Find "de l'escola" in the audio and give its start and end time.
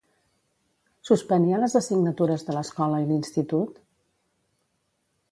2.47-3.01